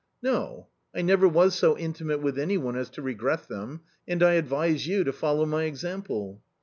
"No! 0.29 0.69
I 0.95 1.03
never 1.03 1.27
was 1.27 1.53
so 1.53 1.77
intimate 1.77 2.23
with 2.23 2.39
any 2.39 2.57
one 2.57 2.75
as 2.75 2.89
to 2.89 3.03
regret 3.03 3.47
them, 3.47 3.81
and 4.07 4.23
I 4.23 4.31
advise 4.33 4.87
you 4.87 5.03
to 5.03 5.13
follow 5.13 5.45
my 5.45 5.65
example." 5.65 6.41